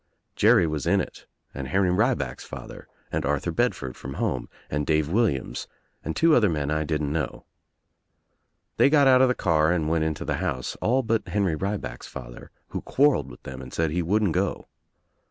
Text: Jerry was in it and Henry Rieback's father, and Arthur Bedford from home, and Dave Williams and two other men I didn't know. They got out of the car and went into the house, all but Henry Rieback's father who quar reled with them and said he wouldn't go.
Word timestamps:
Jerry 0.35 0.65
was 0.65 0.87
in 0.87 0.99
it 0.99 1.27
and 1.53 1.67
Henry 1.67 1.91
Rieback's 1.91 2.43
father, 2.43 2.87
and 3.11 3.23
Arthur 3.23 3.51
Bedford 3.51 3.95
from 3.95 4.15
home, 4.15 4.49
and 4.67 4.83
Dave 4.83 5.09
Williams 5.09 5.67
and 6.03 6.15
two 6.15 6.33
other 6.33 6.49
men 6.49 6.71
I 6.71 6.83
didn't 6.83 7.13
know. 7.13 7.45
They 8.77 8.89
got 8.89 9.05
out 9.05 9.21
of 9.21 9.27
the 9.27 9.35
car 9.35 9.71
and 9.71 9.87
went 9.87 10.03
into 10.03 10.25
the 10.25 10.37
house, 10.37 10.75
all 10.77 11.03
but 11.03 11.27
Henry 11.27 11.55
Rieback's 11.55 12.07
father 12.07 12.49
who 12.69 12.81
quar 12.81 13.11
reled 13.13 13.29
with 13.29 13.43
them 13.43 13.61
and 13.61 13.71
said 13.71 13.91
he 13.91 14.01
wouldn't 14.01 14.33
go. 14.33 14.67